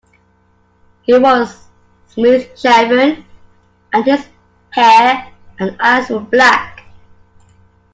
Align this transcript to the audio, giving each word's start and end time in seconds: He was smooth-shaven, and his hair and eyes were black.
He 1.03 1.15
was 1.15 1.67
smooth-shaven, 2.07 3.23
and 3.93 4.03
his 4.03 4.25
hair 4.71 5.31
and 5.59 5.77
eyes 5.79 6.09
were 6.09 6.21
black. 6.21 6.79